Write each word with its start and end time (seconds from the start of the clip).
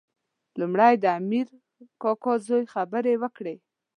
لومړی 0.59 0.93
د 1.03 1.05
امیر 1.19 1.47
کاکا 2.01 2.33
زوی 2.47 2.63
خبرې 2.73 3.13
وکړې. 3.21 3.55